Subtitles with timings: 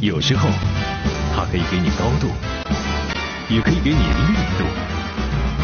[0.00, 0.48] 有时候
[1.34, 2.28] 它可以给你高度，
[3.52, 4.64] 也可以给你力度，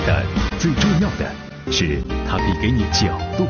[0.05, 0.25] 但
[0.59, 1.31] 最重要的
[1.71, 3.47] 是它可以给你角度。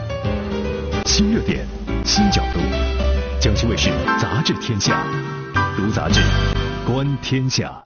[1.07, 1.67] 新热点，
[2.05, 2.61] 新角度。
[3.41, 5.05] 江西卫视杂志天下，
[5.75, 6.21] 读杂志，
[6.87, 7.84] 观天下。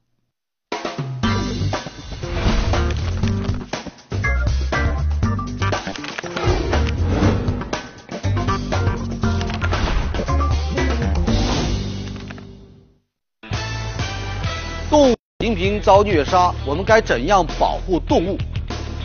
[15.49, 18.37] 频频遭虐杀，我们该怎样保护动物？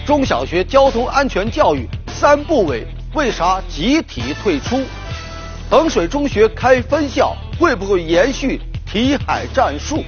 [0.06, 4.82] 中小学交通安全教育三部委为啥集体退出？
[5.70, 10.04] 衡水中学开分校会不会延续题海战术？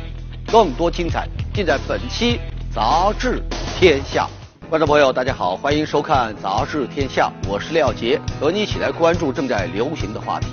[0.52, 2.38] 更多精彩尽在本期
[2.76, 3.42] 《杂志
[3.80, 4.28] 天下》。
[4.70, 10.48] 观众朋友，大家好，欢迎收看《杂志天下》，我是廖杰，和你一起来关注正在流行的话题。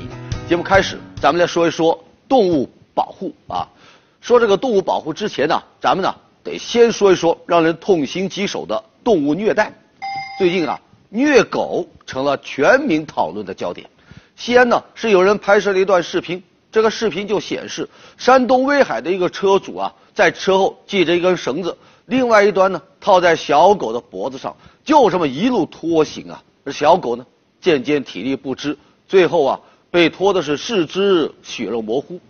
[0.48, 3.66] 节目开始，咱们来说一说动物保护啊。
[4.22, 9.74] 说这个动物保护之前呢，咱们呢得先说一说让人痛心疾首的动物虐待。
[10.38, 13.90] 最近啊，虐狗成了全民讨论的焦点。
[14.36, 21.76] 西安呢是有人拍摄了一段视频，这个视频就显示山东威海的一个车主啊，在车后系着一根绳子，
[22.06, 26.40] 另外一端呢套在小狗的脖子上，就这么一路拖行啊。
[26.64, 27.26] 这小狗呢
[27.60, 32.20] 渐渐体力不支，最后啊被拖的是四肢血肉模糊。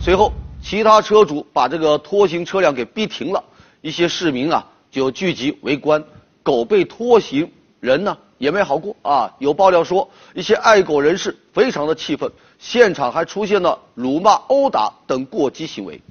[0.00, 0.32] 随后。
[0.68, 3.44] 其他车主把这个拖行车辆给逼停了，
[3.82, 6.02] 一些市民啊就聚集围观，
[6.42, 9.32] 狗被拖行，人呢也没好过啊。
[9.38, 12.28] 有爆料说，一些爱狗人士非常的气愤，
[12.58, 16.02] 现场还出现了辱骂、殴打等过激行为。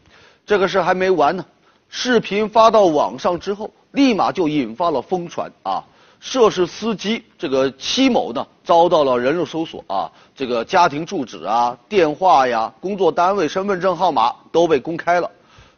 [0.46, 1.46] 这个事还没完呢，
[1.90, 5.84] 视频发到网上之后，立马就引发了疯传啊。
[6.26, 15.30] 涉事司机这个戚某呢，遭到了人肉搜索啊，这个家庭住址啊、电话呀、工作单位、身份证号码都被公开了。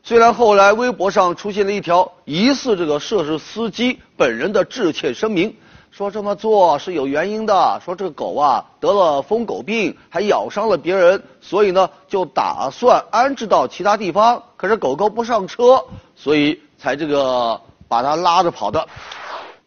[0.02, 5.54] 虽然后来微博上出现了一条疑似这个涉事司机本人的致歉声明，
[5.92, 14.42] 说这么做是有原因的，说这个狗啊得了疯狗病，还咬伤了别人，所以呢就打算安置到其他地方。
[14.56, 15.84] 可是狗狗不上车，
[16.16, 18.88] 所以才这个把它拉着跑的。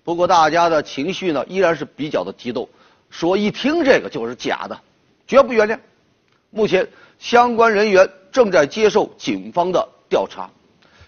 [0.03, 2.69] 不过大家的情绪呢依然是比较的激动，
[3.11, 4.81] 说一听这个就是假的，
[5.27, 5.78] 绝不原谅。
[6.50, 6.88] 目前
[7.19, 10.50] 相关人员正在接受警方的调查。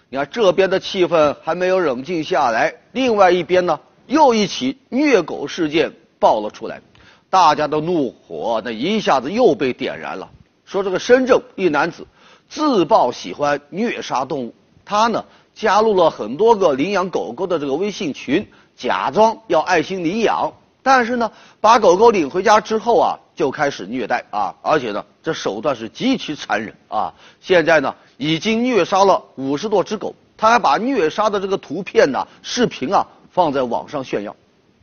[0.08, 6.82] 你看这边的气氛还没有冷静下来，另外一边呢又一起虐狗事件爆了出来，
[7.30, 10.30] 大家的怒火那一下子又被点燃了。
[10.66, 12.06] 说这个深圳一男子
[12.48, 14.54] 自曝喜欢虐杀动物，
[14.84, 18.46] 他呢加入了很多个领养狗狗的这个微信群。
[18.74, 20.50] 假装要爱心领养，
[20.82, 21.30] 但是呢，
[21.60, 27.12] 把狗狗领回家之后啊，就开始虐待啊，而且呢，这手段是极其残忍啊。
[27.40, 34.34] 现在呢，已经虐杀了五十多只狗，他还把虐杀的这个图片呢、视频啊放在网上炫耀。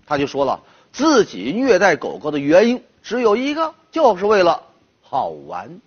[0.05, 0.61] 他就说了，
[0.93, 4.61] 自己虐待狗狗的原因只有一个，就是为了
[5.01, 5.81] 好玩。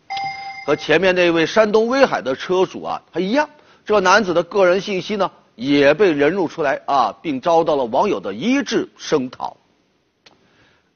[0.66, 3.49] 和前面那位山东威海的车主啊，他一样，
[3.84, 5.31] 这男子的个人信息呢。
[5.54, 9.59] 也被人肉出来啊，并遭到了网友的一致声讨。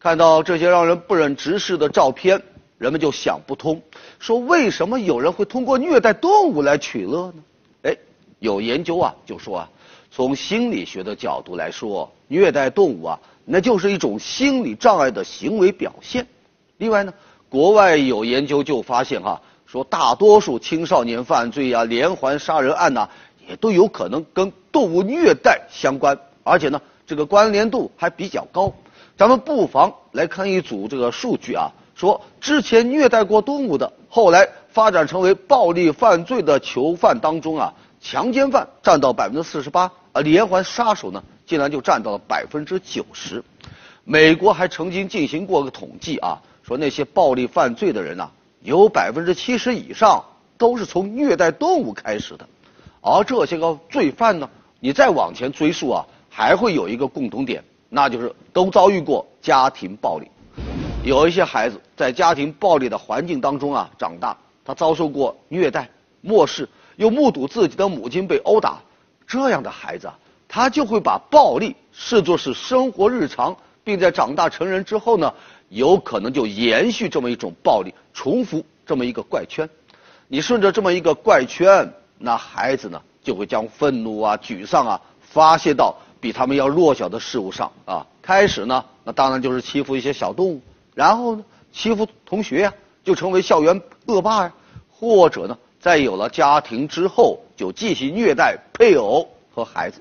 [0.00, 2.42] 看到这些让人不忍直视的照片，
[2.78, 3.82] 人们就想不通，
[4.18, 7.42] 说为什么有人会通过虐待动物来取乐呢？
[7.82, 7.96] 哎，
[8.38, 9.70] 有研究啊，就说啊，
[10.10, 16.26] 从心理学的角度来说，虐待动物啊，那就是一种心理障碍的行为表现。
[16.78, 17.12] 另外呢，
[17.50, 23.08] 国外有研究就发现哈，说大多数青少年犯罪啊、连环杀人案呐。
[23.48, 28.74] 也都有可能跟动物虐待相关，而且呢，这个关联度还比较高。
[29.16, 43.44] 咱们不妨来看一组这个数据啊，说之前虐待过动物的，后来发展成为暴力犯罪的囚犯当中啊，强奸犯占到百分之四十八，而连环杀手呢，竟然就占到了百分之九十。
[44.02, 48.28] 美国还曾经进行过个统计啊，说那些暴力犯罪的人呐，
[48.66, 50.24] 有百分之七十以上
[50.58, 52.44] 都是从虐待动物开始的。
[53.00, 60.28] 而这些个罪犯呢，你再往前追溯啊，还会有一个共同点，那就是都遭遇过家庭暴力。
[61.04, 65.88] 有一些孩子在家庭暴力的环境当中啊长大，他遭受过虐待、
[66.20, 68.80] 漠视，又目睹自己的母亲被殴打，
[69.28, 70.10] 这样的孩子，
[70.48, 75.32] 他就会把暴力视作是生活日常，并在长大成人之后呢，
[75.68, 79.68] 有可能就延续这么一种暴力，重复这么一个怪圈。
[80.28, 81.92] 你顺着这么一个怪圈。
[82.18, 88.06] 那孩子呢，就会将愤怒啊、沮丧啊发泄到比他们要弱小的事物上啊。
[88.22, 90.60] 开始呢，那当然就是欺负一些小动物，
[90.94, 92.72] 然后呢，欺负同学呀，
[93.04, 94.52] 就成为校园恶霸呀，
[94.90, 100.00] 或者呢，在有了家庭之后，就继续虐待配偶和孩子。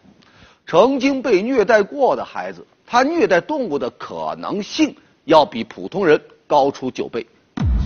[0.66, 7.26] 曾经被虐待过的孩子，他虐待动物的可能性要比普通人高出九倍。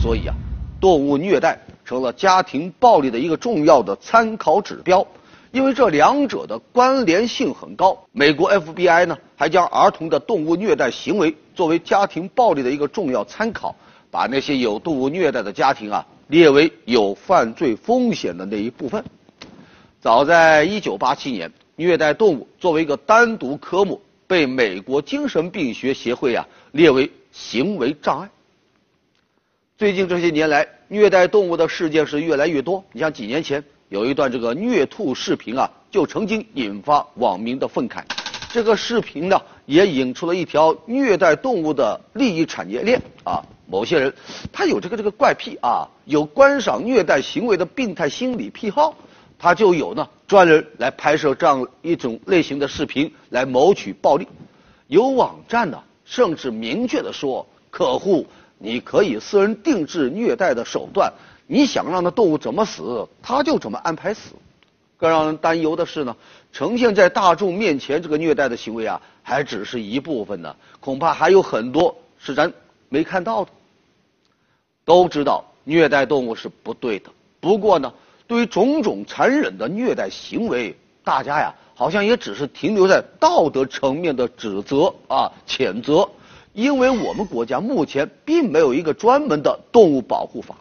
[0.01, 0.35] 所以啊，
[0.79, 5.05] 动物虐待成了家庭暴力的一个重要的参考指标。
[5.51, 13.75] 因为这两者的关联性很高，美国 FBI 呢还将儿童的动物虐待行为作为家庭暴力的一个重要参考，
[14.11, 19.03] 把那些有动物虐待的家庭啊列为有犯罪风险的那一部分。
[19.99, 23.99] 早在1987年，虐待动物作为一个单独科目，
[24.29, 28.29] 被美国精神病学协会啊列为行为障碍。
[29.75, 32.85] 最近这些年来，虐待动物的事件是越来越多。
[32.93, 33.63] 你像几年前。
[33.89, 38.03] 有一段这个虐兔视频啊，就曾经引发网民的愤慨。
[38.51, 43.41] 这个视频呢，也引出了一条虐待动物的利益产业链啊。
[43.65, 44.13] 某些人
[44.53, 48.95] 他有这个这个怪癖啊，有观赏虐待行为的病态心理癖好，
[49.39, 54.27] 他就有呢专人来拍摄这样一种类型的视频来谋取暴利。
[54.85, 58.27] 有网站呢，甚至明确的说，客户
[58.59, 61.11] 你可以私人定制虐待的手段。
[61.47, 64.35] 你想让那动物怎么死，他就怎么安排死。
[64.97, 66.15] 更让人担忧的是呢，
[66.53, 72.53] 呈现在大众面前这个虐待的行为啊，还只是一部分呢，恐怕还有很多是咱
[72.87, 73.49] 没看到的。
[74.85, 77.09] 都知道虐待动物是不对的，
[77.39, 77.91] 不过呢，
[78.29, 86.07] 对于种种残忍的虐待行为，大家呀，好像也只是停留在道德层面的指责啊、谴责，
[86.53, 90.53] 因为我们国家目前并没有一个专门的动物保护法。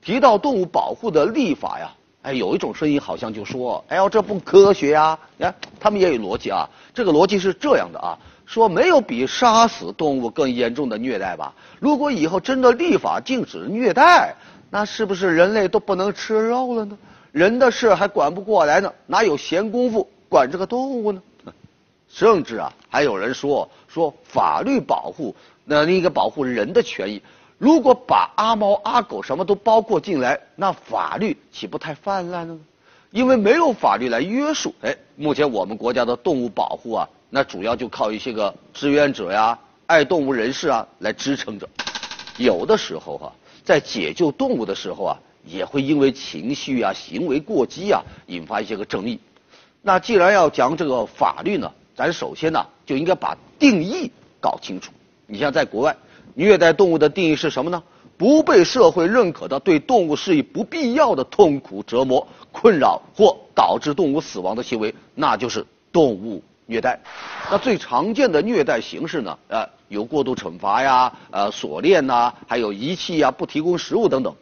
[0.00, 1.90] 提到动物保护的立法呀，
[2.22, 6.70] 哎，有一种声音好像就说：“哎呦，这不科学呀！”你看，他们也有逻辑啊。
[6.94, 8.16] 这个逻辑是这样的啊：
[8.46, 11.52] 说没有比杀死动物更严重的虐待吧？
[11.80, 14.36] 如果以后真的立法禁止虐待，
[14.70, 16.96] 那是不是人类都不能吃肉了呢？
[17.32, 21.22] 人的事还管不过来呢，哪有闲工夫管这个动物呢？
[22.08, 25.34] 甚至啊，还有人说说法律保护，
[25.64, 27.22] 那应该保护人的权益。
[27.58, 32.56] 如果把阿猫阿狗什么都包括进来，那法律岂不太泛滥了？
[33.10, 41.68] 因为没有法律来约束，哎，目前我们国家的动物保护啊，那主要就靠一些个志愿者呀、爱动物人士啊来支撑着。
[42.38, 43.32] 有的时候哈，
[43.70, 49.20] 在解救动物的时候啊，也会因为情绪啊、行为过激啊，引发一些个争议。
[49.80, 54.90] 那既然要讲这个法律呢，咱首先呢就应该把定义搞清楚。
[55.28, 55.96] 你像在国外。
[56.34, 57.80] 虐待动物的定义是什么呢？
[58.16, 66.98] 不被社会认可的对动物施以不必要的痛苦、折磨、困扰或导致动物死亡的行为，那就是动物虐待。
[67.50, 69.36] 那最常见的虐待形式呢？
[69.48, 74.32] 呃，有过度惩罚呀，呃，锁链呐，还有遗弃呀，不提供食物等等。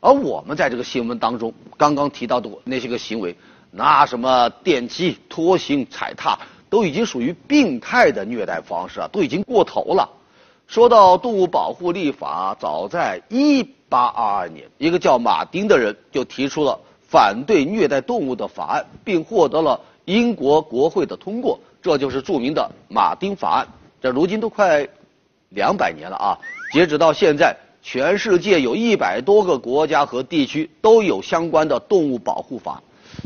[0.00, 3.36] 而我们在这个新闻当中刚刚提到的那些个行为，
[3.72, 6.38] 那什么电击、拖行、踩踏，
[6.70, 10.08] 都已经属于病态的虐待方式啊，都已经过头了。
[10.68, 16.78] 说到动物保护立法，早在1822年，一个叫马丁的人就提出了
[17.08, 23.66] 反对虐待动物的法案，并获得了英国国会的通过，这就是著名的马丁法案。
[24.00, 24.86] 这如今都快
[25.50, 26.38] 两百年了啊！
[26.72, 32.82] 截止到现在，全世界有一百多个国家和地区都有相关的动物保护法。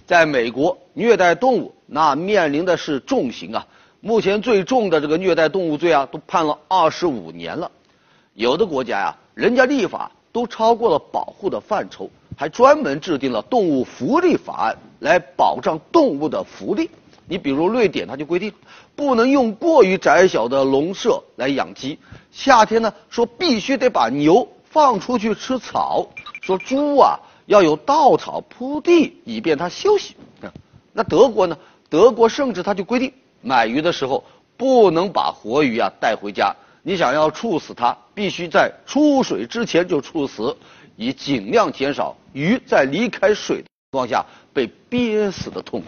[0.06, 3.66] 在美国，虐待动物那面临的是重刑啊。
[4.00, 7.68] 目前最重的这个虐待动物罪啊，都判了二十五年了。
[8.34, 12.08] 有的国家呀，人家立法都超过了保护的范畴，
[12.40, 16.88] 还专门制定了动物福利法案来保障动物的福利。
[17.26, 18.52] 你比如瑞典，它就规定
[18.94, 21.98] 不能用过于窄小的笼舍来养鸡。
[22.30, 26.06] 夏天呢，说必须得把牛放出去吃草。
[26.40, 30.14] 说猪啊，要有稻草铺地，以便它休息。
[30.92, 31.58] 那德国呢？
[31.90, 33.12] 德国甚至它就规定。
[33.40, 34.22] 买鱼的时候
[34.56, 40.56] 不能把活鱼啊带回家，你想要处死它，必须在出水之前就处死，
[40.98, 45.86] 以尽量减少鱼在离开水的情况下被憋死的痛苦。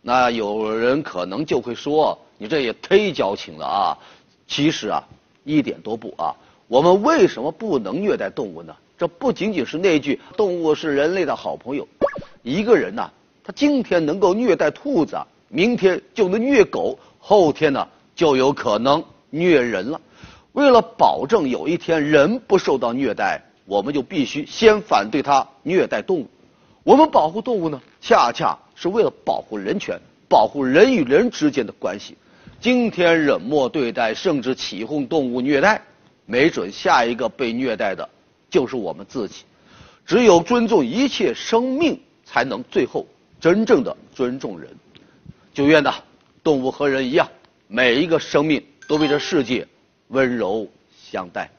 [0.00, 3.98] 那有人可能就会说，你这也忒矫情了啊！
[4.46, 5.04] 其实啊，
[5.44, 6.34] 一点都不啊。
[6.66, 8.74] 我们为什么不能虐待动物呢？
[8.96, 11.86] 这不仅仅是那句“动物是人类的好朋友”。
[12.42, 13.10] 一个人呐，
[13.44, 15.18] 他今天能够虐待兔子。
[15.50, 20.00] 明天就能虐狗，后天呢就有可能虐人了。
[20.52, 26.26] 为了保证有一天人不受到虐待，我们就必须先反对他虐待动物。
[26.82, 32.16] 我们保护动物呢，恰恰是为了保护人权，保护人与人之间的关系。
[32.60, 35.82] 今天冷漠对待，甚至起哄动物虐待，
[36.24, 38.08] 没准下一个被虐待的
[38.48, 39.44] 就是我们自己。
[40.06, 43.06] 只有尊重一切生命，才能最后
[43.38, 44.70] 真正的尊重人。
[45.52, 45.92] 九愿呢，
[46.42, 47.28] 动物和人一样，
[47.66, 49.68] 每一个生命都被这世界
[50.08, 50.66] 温柔
[51.12, 51.50] 相待。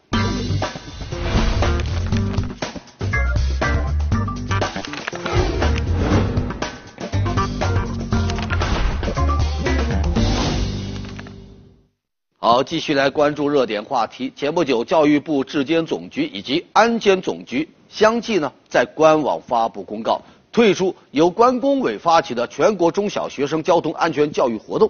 [12.41, 14.31] 好，继续来关注热点话题。
[14.34, 24.89] 前不久，教育部质监总局以及安监总局相继呢在官网发布公告，退出由关工委发起的全国中小学生交通安全教育活动。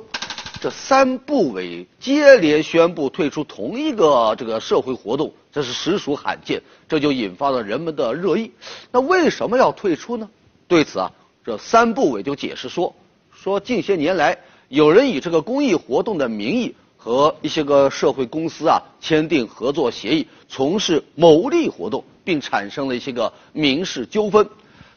[0.61, 8.51] 这三部委接连宣布退出同一个这个社会活动，这是实属罕见，这就引发了人们的热议。
[8.91, 10.29] 那为什么要退出呢？
[10.67, 11.11] 对此啊，
[11.43, 12.93] 这三部委就解释说，
[13.33, 14.37] 说近些年来
[14.67, 16.75] 有人以这个公益活动的名义。
[17.01, 24.45] 和一些个社会公司啊签订合作协议，从事牟利活动，并产生了一些个民事纠纷。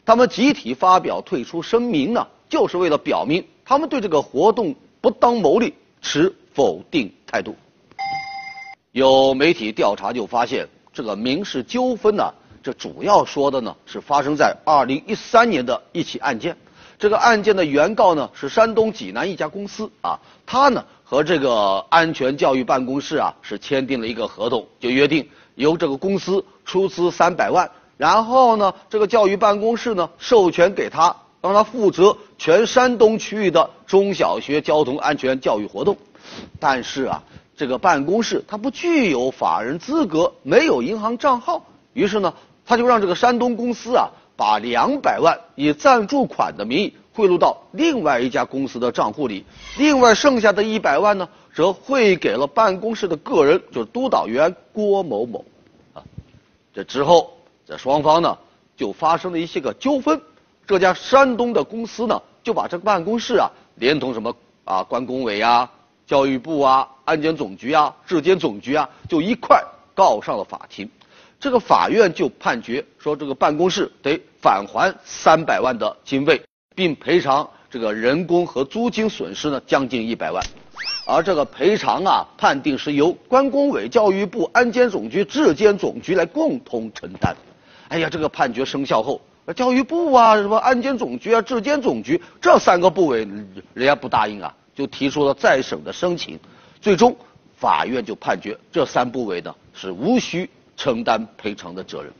[0.05, 7.55] 他们集体发表退出声明呢，就是为了表明他们对这个活动不当牟利持否定态度。
[8.91, 12.29] 有媒体调查就发现，这个民事纠纷呢，
[12.61, 16.57] 这主要说的呢是发生在二零一三年的一起案件。
[16.99, 20.83] 这个案件的原告呢是山东济南一家公司啊，他呢。
[21.03, 35.97] 和这个安全教育办公室啊是签订了一个合同，就约定由这个公司出资三百万，然后呢，这个教育办公室呢授权给他，让他负责全山东区域的中小学交通安全教育活动。
[36.59, 37.23] 但是啊，
[37.55, 42.33] 这个办公室他不具有法人资格，没有银行账号，于是呢，
[42.65, 46.93] 他就让这个山东公司啊把两百万以赞助款的名义。
[47.13, 49.45] 汇入到另外一家公司的账户里，
[49.77, 55.45] 另外剩下的一百万呢，则汇给了办公室的个人，就是督导员郭某某。
[55.93, 56.01] 啊，
[56.73, 58.37] 这之后，这双方呢
[58.75, 60.19] 就发生了一些个纠纷。
[60.65, 65.69] 这家山东的公司呢，就把这个办公室啊，连同什么啊关工委啊、
[66.07, 70.89] 教育部啊、安监总局啊、质监总局啊，就一块告上了法庭。
[71.39, 76.41] 这个法院就判决说，这个办公室得返还三百万的经费。
[76.75, 80.43] 并赔偿这个人工和租金损失呢，将近一百万，
[81.05, 87.35] 而这个赔偿啊，判定是由关工委、教育部、安监总局、质监总局来共同承担。
[87.89, 89.21] 哎呀，这个判决生效后，
[89.55, 93.27] 教育部啊、什么安监总局啊、质监总局这三个部委，
[93.73, 96.39] 人家不答应啊，就提出了再审的申请。
[96.81, 97.15] 最终，
[97.55, 102.11] 法院就判决这三部委呢是无需承担赔偿的责任。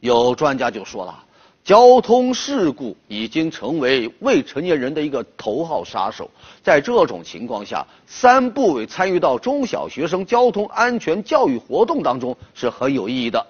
[0.00, 1.24] 有专家就说了。
[1.64, 6.28] 交通事故已经成为未成年人的一个头号杀手，
[6.60, 13.46] 在这种情况下，三部委参与到中小学生交通安全教育活动当中是很有意义的。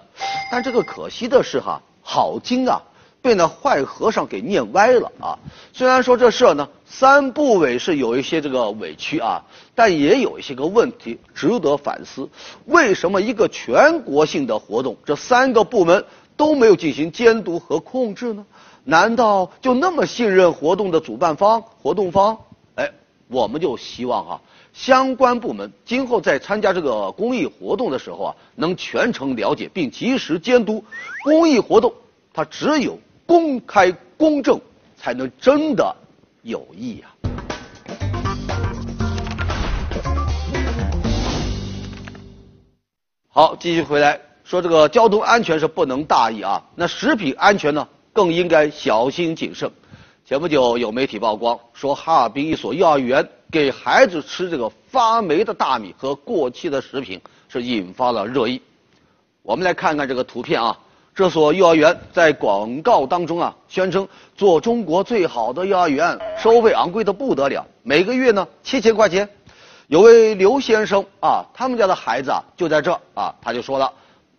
[0.51, 2.83] 但这个可惜的是哈，好经啊
[3.19, 5.39] 被那坏和尚给念歪了啊。
[5.73, 9.43] 虽然说这事呢，三部委是有一些这个委屈啊，
[9.73, 12.29] 但也有一些个问题值得反思。
[12.65, 16.05] 为什么一个全国性的活动，这三个部门？
[16.35, 18.45] 都没有进行监督和控制呢？
[18.85, 22.37] 难道就那么信任活动的主办方、活动方？
[22.75, 22.91] 哎，
[23.27, 24.41] 我们就希望啊，
[24.73, 30.83] 相关部门今后在参加这个公益活动的时候啊，能全程了解并及时监督。
[31.23, 31.93] 公益活动
[32.33, 34.59] 它只有公开公正，
[34.97, 35.95] 才能真的
[36.41, 37.15] 有益啊。
[43.29, 44.32] 好，继续回来。
[44.43, 49.71] 说这个交通安全是不能大意啊，那食品安全呢更应该小心谨慎。
[50.25, 58.61] 前不久有媒体曝光说，哈尔滨一所幼儿园给孩子吃这个发霉的大米和过期的食品，是引发了热议。
[59.41, 60.77] 我们来看看这个图片啊，
[61.15, 69.27] 这所幼儿园在广告当中啊，宣称做中国最好的幼儿园，收费昂贵的不得了，每个月呢七千块钱。
[69.87, 73.91] 有位刘先生啊，他们家的孩子啊就在这啊，他就说了。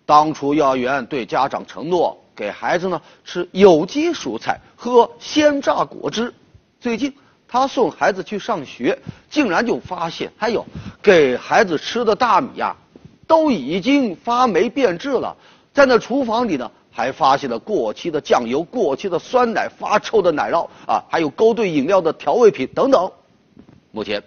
[0.07, 6.33] 当初幼儿园对家长承诺给孩子呢吃有机蔬菜、喝鲜榨果汁，
[6.81, 7.15] 最近
[7.49, 8.99] 他送孩子去上学，
[9.31, 10.65] 竟然就发现，还有
[11.03, 12.77] 给孩子吃的大米呀，
[13.27, 15.37] 都已经发霉变质了。
[15.73, 23.11] 在那厨房里呢，还发现了过期的酱油、过期的酸奶、发臭的奶酪啊，还有勾兑饮料的调味品等等。
[23.91, 24.23] 目前，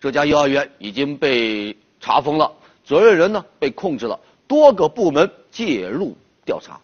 [0.00, 2.50] 这家幼儿园已经被查封了，
[2.84, 4.18] 责任人呢被控制了。
[4.48, 6.80] 多个部门介入调查。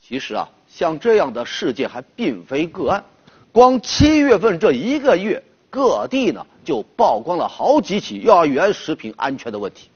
[0.00, 3.04] 其实啊，像这样的事件还并非个案，
[3.50, 9.90] 光七月份这一个月，各地呢就曝光了好几起幼儿园食品安全的问题。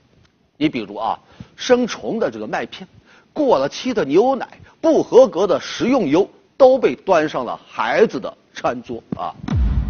[0.57, 1.19] 你比如啊，
[1.55, 2.87] 生虫的这个麦片，
[3.33, 9.33] 过了期的牛奶、不合格的食用油都被端上了孩子的餐桌啊。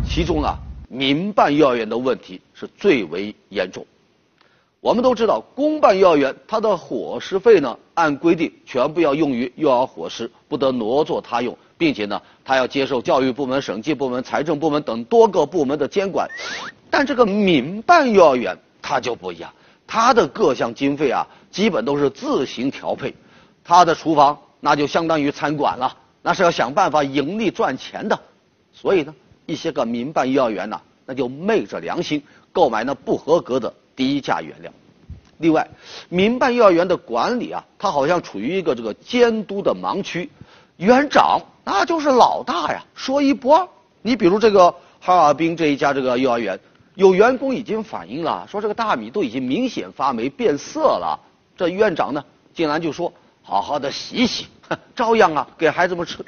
[0.06, 3.86] 其中啊，民办幼儿园的问题是最为严重。
[4.80, 16.26] 我们都知道，公办幼儿园它的伙食费呢，按规定全部要用于幼儿伙食，不得挪作他用，并且呢，它要接受教育部门、审计部门、财政部门等多个部门的监管。
[16.88, 19.52] 但这个民办幼儿园它就不一样，
[19.86, 23.14] 它的各项经费啊，基本都是自行调配，
[23.62, 28.18] 它的厨房那就相当于餐馆了，那是要想办法盈利赚钱的，
[28.72, 29.14] 所以呢。
[29.46, 32.22] 一些个民办幼儿园呢，那就昧着良心
[32.52, 34.72] 购买那不合格的低价原料。
[35.38, 35.68] 另外，
[36.08, 40.30] 民办幼儿园的管理啊，它好像处于一个这个监督的盲区，
[40.76, 43.66] 园长那就是老大呀，说一不二。
[44.02, 46.58] 你比如这个哈尔滨这一家这个幼儿园，
[46.94, 51.18] 有员工已经反映了，说这个大米都已经明显发霉变色了。
[51.56, 54.46] 这院长呢，竟然就说好好的洗洗，
[54.94, 56.24] 照样啊给孩子们吃。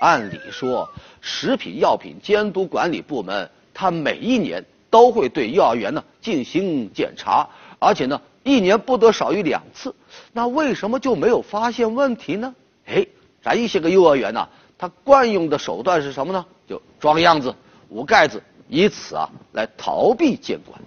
[0.00, 0.88] 按理说。
[1.26, 4.62] 食品药品监督管理部门，他每一年
[4.94, 7.48] 都会对幼儿园呢进行检查，
[7.80, 9.92] 而且呢一年不得少于两次。
[10.32, 12.54] 那为什么就没有发现问题呢？
[12.86, 13.04] 哎，
[13.42, 14.48] 咱一些个幼儿园呢，
[14.78, 16.46] 他惯用的手段是什么呢？
[16.68, 17.52] 就装样子、
[17.88, 20.80] 捂盖子，以此啊来逃避监管。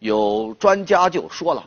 [0.00, 1.64] 有专家就说了，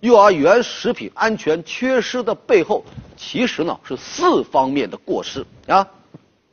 [0.00, 2.82] 幼儿园食品安全缺失的背后，
[3.14, 5.86] 其实呢是四方面的过失啊。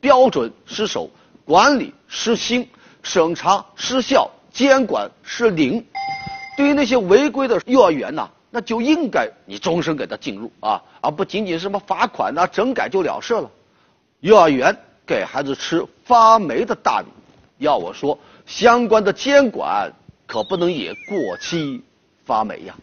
[0.01, 1.09] 标准失守，
[1.45, 2.67] 管理失心，
[3.03, 5.85] 审查失效，监管失灵。
[6.57, 13.49] 对于那些违规的幼儿园呐，那就应该你终身给他禁入啊，而不仅仅什么罚款呐、整改就了事了。
[14.19, 17.07] 幼儿园给孩子吃发霉的大米，
[17.57, 19.93] 要我说，相关的监管
[20.27, 21.81] 可不能也过期
[22.25, 22.75] 发霉呀。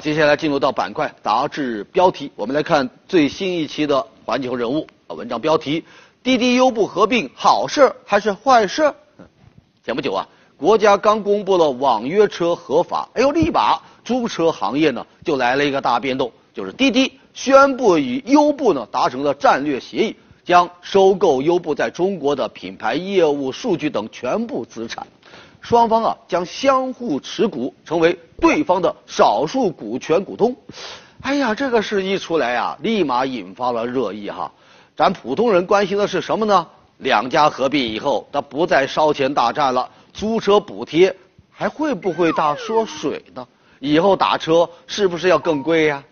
[0.00, 5.84] 接下来进入到板块杂志标题，我们来看最新一期的《环球人物》啊，文章标题：
[6.22, 8.94] 滴滴优步合并好事还是坏事？
[9.84, 25.06] 前不久啊，国家刚公布了网约车合法，哎呦，立马租车行业呢就来了一个大变动，就是滴滴宣布与优步呢达成了战略协议，将收购优步在中国的品牌业务、数据等全部资产。
[25.60, 30.54] 双方啊将相互持股，成为对方的少数股权股东。
[31.20, 34.50] 哎呀，这个事一出来啊，立马引发了热议哈。
[34.96, 36.66] 咱普通人关心的是什么呢？
[36.98, 41.14] 两家合并以后，它不再烧钱大战了，租车补贴
[41.50, 43.46] 还会不会大缩水呢？
[43.80, 46.02] 以后打车是不是要更贵呀？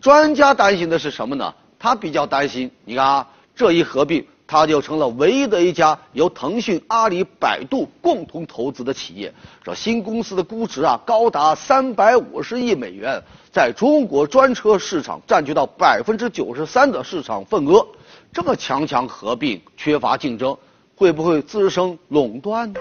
[0.00, 1.54] 专家担心的是什么呢？
[1.78, 4.24] 他比较担心，你看啊，这一合并。
[4.50, 9.32] 它就成了唯一的一家由腾讯、阿里、百度共同投资的企业。
[9.62, 17.86] 这新公司的估值啊，高达三百五十亿美元，在中国专车市场占据到百分之九十三的市场份额。
[18.32, 20.58] 这么强强合并，缺乏竞争，
[20.96, 22.80] 会不会滋生垄断呢？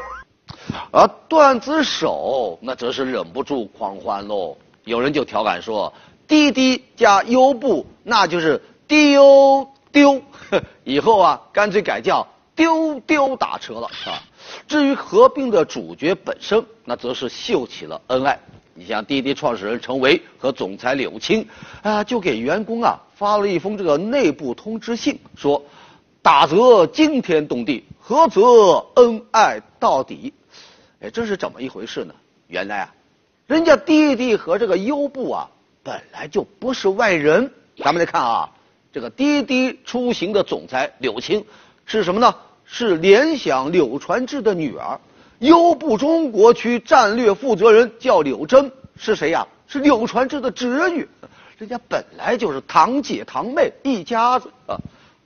[0.89, 4.57] 而段子手那则是忍不住狂欢喽。
[4.85, 5.93] 有人就调侃说
[6.27, 10.21] ：“滴滴加优步，那就是 D U 丢。
[10.83, 14.21] ”以后啊，干脆改叫丢丢打车了啊。
[14.67, 18.39] 至于合并的主角本身，那则是秀起了恩爱。
[18.73, 21.47] 你像滴滴创始人陈维和总裁柳青
[21.83, 25.63] 啊，就给员工啊发了一封这个内部通知信，说
[26.21, 28.41] 打则惊天动地，合则
[28.95, 30.33] 恩爱到底。
[31.01, 32.13] 哎，这是怎么一回事呢？
[32.47, 32.95] 原来啊，
[33.47, 35.49] 人家滴滴和这个优步啊，
[35.83, 37.53] 本来就不是外人。
[37.77, 38.49] 咱们来看啊。
[38.91, 41.45] 这个滴滴出行的总裁柳青
[41.85, 42.35] 是什么呢？
[42.65, 44.99] 是联想柳传志的女儿。
[45.39, 49.47] 优步中国区战略负责人叫柳珍，是谁呀？
[49.67, 51.07] 是柳传志的侄女。
[51.57, 54.77] 人家本来就是堂姐堂妹一家子啊。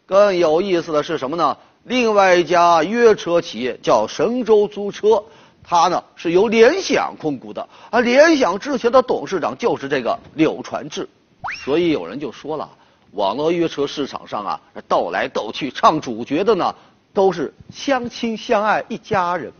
[0.05, 1.57] 更有意思的是什么呢？
[1.85, 5.23] 另外一家约车企业叫神州租车，
[5.63, 11.07] 它呢是由联想控股的，而联想之前的董事长就是这个柳传志。
[11.63, 12.69] 所以有人就说了。
[13.13, 16.73] 网络约车市场上啊，斗来斗去唱主角的呢，
[17.13, 19.51] 都是相亲相爱一家人。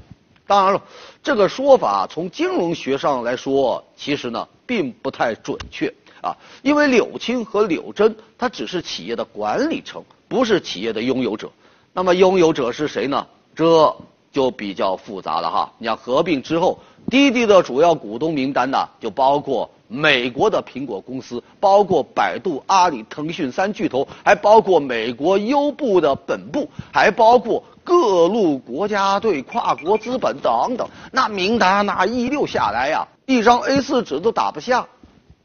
[0.48, 0.82] 当然了，
[1.22, 6.36] 这个说法从金融学上来说，其实呢并不太准确啊。
[6.63, 11.50] 因为柳青和柳珍，他只是企业的管理层，不是企业的拥有者。
[11.94, 13.26] 那么拥有者是谁呢？
[13.56, 13.96] 这
[14.32, 15.72] 就比较复杂了哈。
[15.78, 16.80] 你像合并之后，
[17.12, 19.70] 滴滴的主要股东名单呢，就包括。
[19.93, 30.88] 美国的苹果公司，包括百度、阿里、腾讯三巨头，还包括美国优步的本部，还包括各路国家队、跨国资本等等。
[31.12, 34.88] 那名单那一溜下来呀，一张 A 四纸都打不下。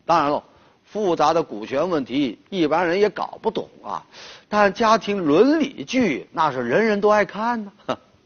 [0.07, 0.43] 当然了，
[0.83, 4.03] 复杂的股权问题，一般人也搞不懂啊。
[4.49, 7.71] 但家庭伦理剧那是人人都爱看呢。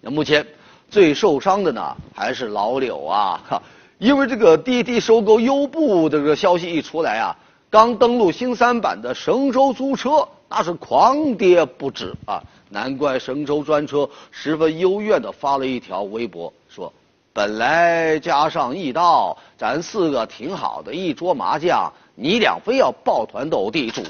[0.00, 0.46] 那 目前
[0.88, 3.62] 最受伤的呢，还是老柳啊，
[4.02, 7.36] 因为这个滴滴收购优步这个消息一出来啊，
[7.70, 12.42] 刚登陆新三板的神州租车那是狂跌不止啊。
[12.68, 16.92] 难怪神州专车十分幽怨的发了一条微博，说
[17.32, 24.02] 本来加上易道，咱四个挺好的一桌麻将，你俩非要抱团斗地主。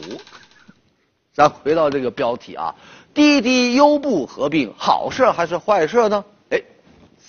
[1.34, 2.74] 咱回到这个标题啊，
[3.12, 6.24] 滴滴优步合并，好事还是坏事呢？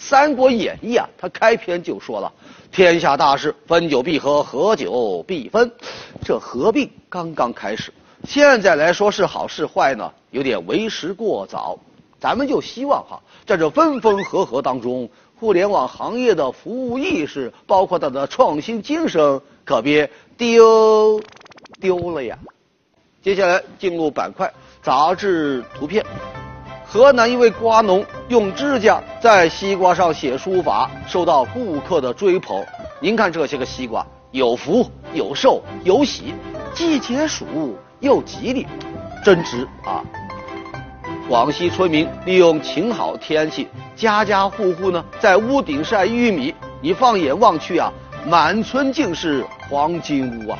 [0.06, 2.30] 《三国演义》啊，它开篇就说了
[2.74, 5.72] ：“天下大事，分久必合，合久必分。”
[6.26, 7.94] 这合并刚刚开始，
[8.26, 10.12] 现在来说是好是坏呢？
[10.32, 11.80] 有点为时过早。
[12.20, 21.22] 咱们就希望哈，在这分分合合当中，互联网行业的服务意识，包括它的创新精神，可别丢
[21.80, 22.38] 丢了呀。
[23.22, 26.06] 接下来进入板块，杂志图片。
[26.94, 32.64] 河南一位瓜农用指甲在西瓜上写书法，受到顾客的追捧。
[33.00, 36.36] 您看这些个西瓜，有福有寿有喜，
[36.72, 38.68] 既解暑又吉利，
[39.26, 40.06] 真值啊！
[41.28, 46.54] 广西村民利用晴好天气，家家户户呢在屋顶晒玉米。
[46.80, 47.92] 你放眼望去啊，
[48.28, 50.60] 满村尽是黄金屋啊！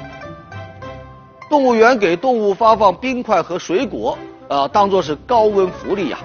[1.48, 4.18] 动物园给动物发放冰块和水果，
[4.50, 6.20] 呃，当做是高温福利呀。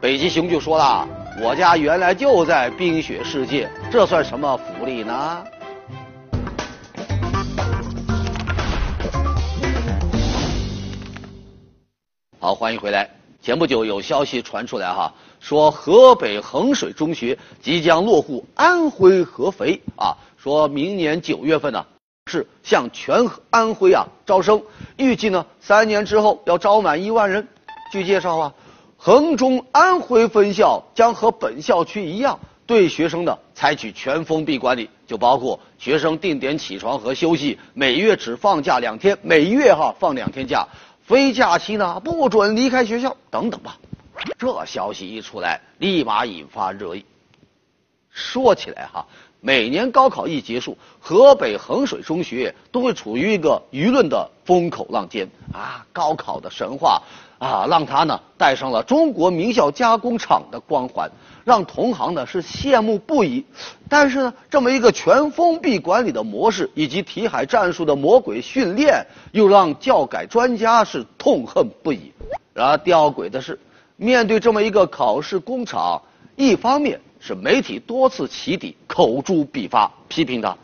[0.00, 1.06] 北极熊就说了
[1.42, 5.44] ：“我家原来就在冰雪世界，这算什么福利呢？”
[12.40, 13.10] 好，欢迎回来。
[13.42, 21.84] 前不久有消息传出来哈，说河北衡水中学即将落户安徽合肥啊，说明年九月份呢。
[22.26, 24.62] 是向全安徽啊招生，
[24.96, 27.48] 预计呢三年之后要招满一万人。
[27.90, 28.54] 据介绍啊，
[28.96, 40.68] 衡中安徽分校将和本校区一样，对学生呢采取全封闭管理，就包括学生定点起床和休息，每月只放假两天，每月哈放两天假，
[41.02, 43.76] 非假期呢不准离开学校等等吧。
[44.38, 47.04] 这消息一出来，立马引发热议。
[48.10, 49.04] 说起来哈。
[49.42, 55.86] 每年高考一结束，河北衡水中学都会处于一个舆论的风口浪尖啊！
[55.94, 57.00] 高考的神话
[57.38, 61.10] 啊，让他呢带上了中国名校加工厂的光环，
[61.42, 63.42] 让同行呢是羡慕不已。
[63.88, 72.12] 但是呢，这么一个全封闭管理的模式，以及题海战术的魔鬼训练，又让教改专家是痛恨不已。
[72.52, 73.58] 然而吊诡的是，
[73.96, 76.02] 面对这么一个考试工厂，
[76.36, 77.00] 一方面。
[77.20, 80.56] 是媒体多次起底、口诛笔伐批评他，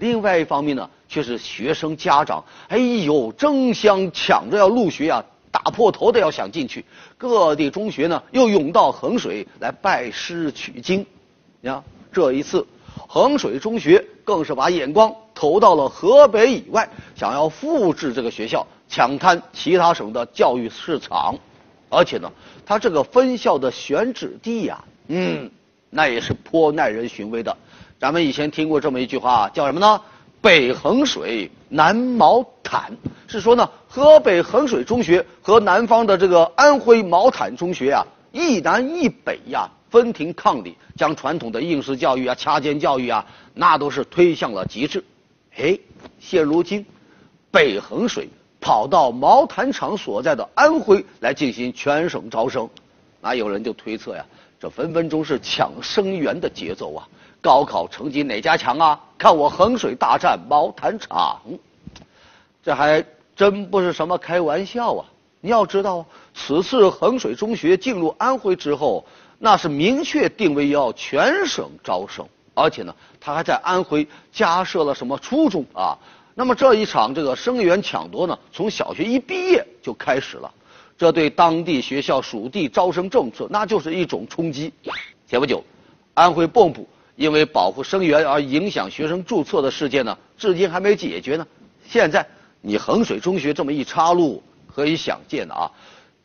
[0.00, 6.84] 另外一方面呢，却是学生家长哎呦争相抢着要入学啊，打破头的要想进去，
[7.18, 11.04] 各地中学呢又涌到衡水来拜师取经，
[11.62, 12.64] 呀，这一次
[13.08, 21.36] 衡水中学更是把眼光投到了河北以外，想要复制这个学校，抢滩其他省的教育市场，
[21.88, 22.30] 而且呢，
[22.64, 25.50] 他这个分校的选址地呀，嗯。
[25.90, 27.56] 那也是颇耐人寻味的。
[27.98, 30.00] 咱们以前听过这么一句话，叫什么呢？
[30.42, 32.96] 北衡水，南毛坦，
[33.26, 45.02] 是说呢，河北衡水中学和南方的这个安徽毛坦中学啊，一南一北呀，分庭抗礼，将传统的应试教育啊、掐尖教育啊，那都是推向了极致。
[45.56, 45.76] 哎，
[46.20, 46.84] 现如今，
[47.50, 48.28] 北衡水
[48.60, 52.68] 跑到毛坦厂所在的安徽来进行全省招生，
[53.20, 54.24] 那有人就推测呀。
[54.58, 57.08] 这分分钟是抢生源的节奏啊！
[57.42, 58.98] 高考成绩哪家强啊？
[59.18, 61.40] 看我衡水大战毛坦厂，
[62.62, 63.04] 这还
[63.36, 65.04] 真不是什么开玩笑啊！
[65.40, 69.06] 你要知道，此次衡水中学进入安徽之后，
[69.38, 75.96] 那是明确定位要全省招生，而且呢，他还在安徽加设了什么初中啊？
[76.34, 80.52] 那么这一场这个生源抢夺呢，从小学一毕业就开始了。
[80.98, 84.72] 这对当地学校属地招生政策，那就是一种冲击。
[85.28, 85.62] 前不久，
[86.14, 91.46] 安徽蚌埠因为保护生源而影响学生注册的事件呢，至今还没解决呢。
[91.86, 92.26] 现在
[92.60, 94.42] 你衡水中学这么一插入，
[94.74, 95.70] 可以想见的啊，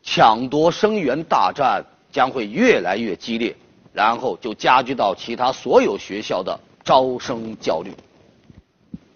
[0.02, 3.54] 抢夺生源大战将会越来越激烈，
[3.92, 7.92] 然后就加剧到其他所有学校的招生焦虑。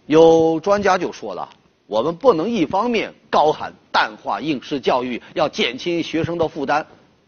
[0.07, 1.49] 有专家就说了，
[1.87, 6.85] 我们不能一方面高喊淡化应试教育，要减轻学生的负担，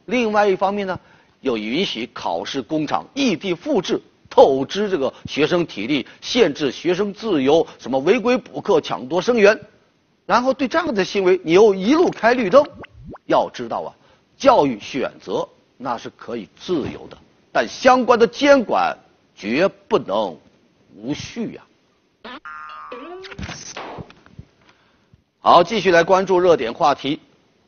[0.07, 0.99] 另外一方面呢，
[1.41, 4.01] 又允许考试工厂异地复制。
[4.31, 9.59] 透支这个学生体力，限制学生自由，什么违规补课、抢夺生源，
[10.27, 12.63] 然后对这样的行为，你又一路开绿灯。
[13.25, 13.89] 要知道啊，
[14.37, 17.17] 教育选择那是可以自由的，
[17.51, 18.97] 但相关的监管
[19.35, 20.37] 绝不能
[20.95, 21.63] 无序呀。
[25.41, 27.21] 好，继续来关注热点话题。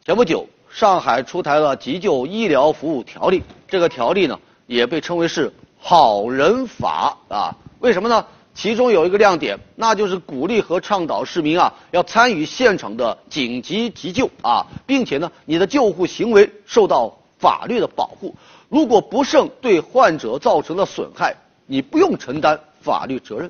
[0.04, 5.52] 前不久，上海出台了急救医疗服务条例，这个条例呢，也被称为是。
[5.78, 8.26] 好人法啊，为什么呢？
[8.54, 18.34] 其中有一个亮点，那就是鼓励和倡导市民啊要参与现场的紧急急救啊，并且呢，你的救护行为受到法律的保护。
[18.68, 23.48] 如果不慎对患者造成了损害，你不用承担法律责任。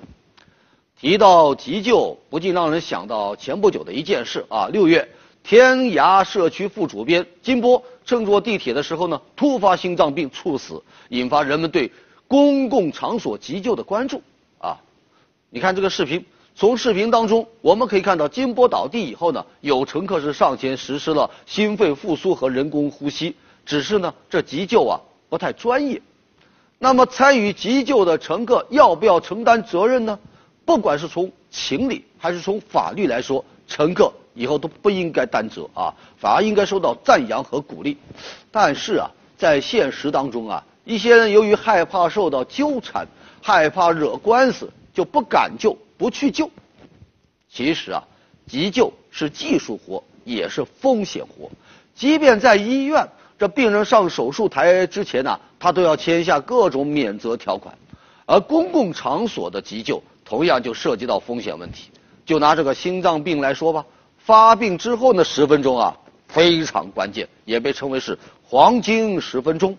[1.01, 4.69] 提到急救，不禁让人想到前不久的一件事啊。
[4.71, 5.09] 六月，
[5.43, 11.91] 天涯社区副主编金波乘坐地铁的时候呢，突发心脏病猝死，引发人们对。
[12.29, 14.23] 公共场所急救的关注
[14.61, 14.77] 啊！
[15.49, 23.35] 你看这个视频，从视频当中我们可以看到，金波倒地以后呢，有乘客是上前实施了心肺复苏和人工呼吸，
[23.67, 26.01] 只是呢这急救啊不太专业。
[26.79, 30.19] 那么参与急救的乘客要不要承担责任呢？
[30.71, 37.99] 不管是从情理还是从法律来说，乘客以后都不应该担责啊，反而应该受到赞扬和鼓励。
[38.53, 40.65] 但是啊，在现实当中啊。
[40.85, 43.05] 一些人由于害怕受到纠缠，
[43.43, 46.49] 害怕惹官司，就不敢救，不去救。
[47.53, 48.05] 其实啊，
[48.47, 51.51] 急救是技术活，也是风险活。
[51.97, 57.77] 即便在医院，这病人上手术台之前呢，他都要签下各种免责条款。
[58.25, 61.91] 而公共场所的急救，同样就涉及到风险问题。
[62.25, 63.85] 就拿这个心脏病来说吧，
[64.17, 65.97] 发病之后那十分钟啊，
[66.29, 69.77] 非常关键，也被称为是黄金十分钟。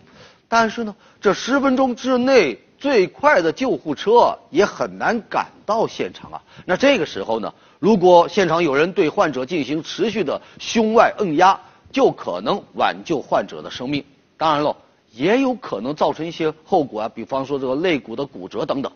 [0.49, 6.41] 但是呢，这十分钟之内最快的救护车也很难赶到现场啊。
[6.65, 11.57] 那这个时候呢，如果现场有人对患者进行持续的胸外摁压，
[11.93, 14.03] 就可能挽救患者的生命。
[14.35, 14.75] 当然了，
[15.13, 18.91] 也有可能造成一些后果啊，比方说这个肋骨的骨折等等。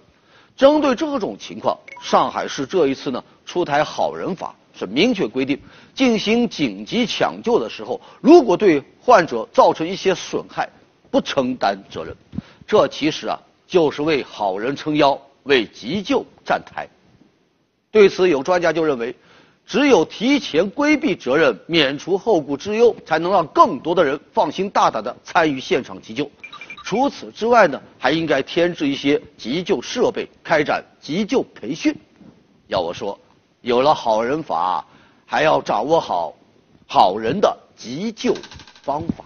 [0.56, 5.60] 针对这种情况，上海市这一次呢出台好人法，是明确规定，
[5.94, 10.70] 进行紧急抢救的时候，如果对患者造成一些损害。
[11.12, 12.14] 不承担责任，
[12.68, 16.90] 这其实啊就是为好人撑腰，为急救站台。
[17.90, 19.16] 对此，有专家就认为，
[19.66, 26.30] 只有提前规避责任，免除后顾之忧，才能让更多的人放心大胆的参与现场急救。
[26.88, 31.92] 除此之外呢，还应该添置一些急救设备，开展急救培训。
[32.68, 33.20] 要我说，
[33.62, 34.86] 有了好人法，
[35.26, 36.36] 还要掌握好
[36.86, 38.36] 好人的急救
[38.84, 39.26] 方法。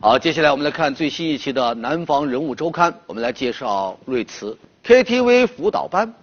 [0.00, 6.14] 好，接下来我们来看最新一期的《南方人物周刊》，我们来介绍瑞慈 KTV 辅导班。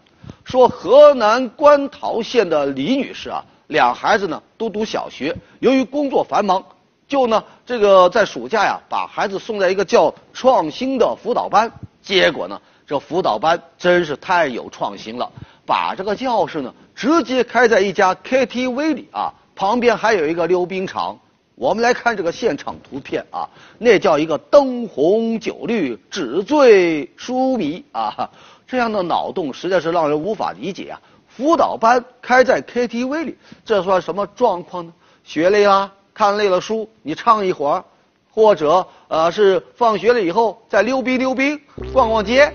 [0.45, 6.63] 说河南官陶县的李女士啊，两孩子呢都读小学，由于工作繁忙，
[7.07, 11.71] 就呢这个在暑假呀把孩子送在一个叫创新的辅导班。
[12.01, 15.31] 结果呢，这辅导班真是太有创新了，
[15.65, 21.17] 把这个教室呢直接开在一家 KTV 里啊，旁边还有一个溜冰场。
[21.55, 23.49] 我们来看这个现场图片啊，
[23.79, 28.29] 那叫一个灯红酒绿、纸醉书迷啊，
[28.67, 31.01] 这样的脑洞实在是让人无法理解啊！
[31.35, 34.93] 辅导班开在 KTV 里，这算什么状况呢？
[35.23, 37.83] 学累了，看累了书，你唱一会儿，
[38.31, 41.59] 或者呃是放学了以后再溜冰溜冰、
[41.91, 42.53] 逛逛街。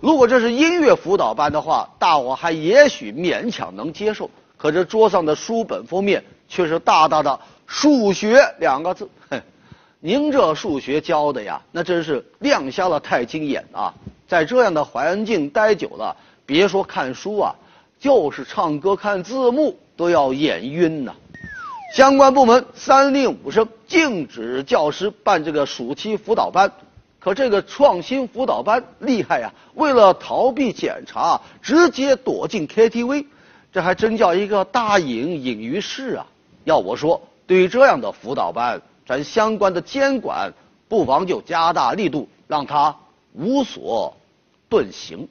[0.00, 4.30] 如果这是音乐辅导班的话，大伙还也许勉强能接受。
[4.56, 7.38] 可这桌上的书本封面却是大大的。
[7.66, 9.40] 数学两个字，哼，
[10.00, 13.92] 您这数学教的呀，那真是亮瞎了太清眼啊！
[14.28, 16.14] 在这样的环境待久了，
[16.46, 17.54] 别说看书啊，
[18.04, 21.14] 就是唱歌看字幕都要眼晕呐。
[21.94, 26.70] 相关部门三令五申，禁止教师办这个暑期辅导班。
[27.18, 33.24] 可这个创新辅导班厉害呀，为了逃避检查，直接躲进 KTV，
[33.72, 36.26] 这还真叫一个大隐隐于市啊！
[36.64, 37.18] 要我说。
[37.46, 40.52] 对于这样的辅导班，咱相关的监管
[40.88, 42.94] 不妨就加大力度，让他
[43.32, 44.14] 无所
[44.68, 45.26] 遁形。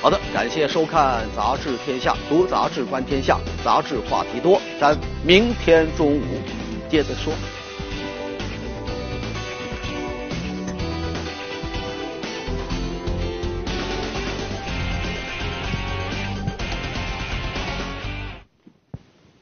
[0.00, 6.22] 好的，感谢收看《杂志天下》，读杂志观天下，杂志话题多，咱明天中午
[6.88, 7.32] 接着说。